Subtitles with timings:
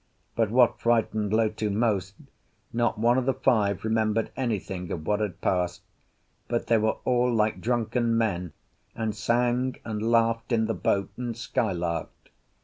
[0.35, 2.15] But, what frightened Lotu most,
[2.73, 5.83] not one of the five remembered anything of what had passed,
[6.47, 8.51] but they were all like drunken men,
[8.95, 12.29] and sang and laughed in the boat, and skylarked.